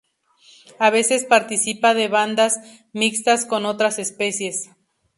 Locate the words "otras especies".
3.67-4.71